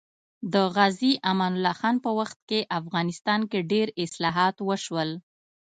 [0.53, 5.09] د غازي امان الله خان په وخت کې افغانستان کې ډېر اصلاحات وشول